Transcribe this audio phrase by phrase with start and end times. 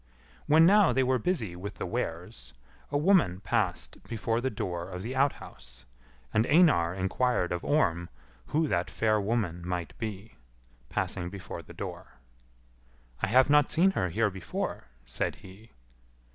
[0.47, 2.53] When now they were busy with the wares,
[2.89, 5.85] a woman passed before the door of the outhouse;
[6.33, 8.09] and Einar inquired of Orm
[8.47, 10.37] who that fair woman might be,
[10.89, 12.15] passing before the door.
[13.21, 15.69] "I have not seen her here before," said he.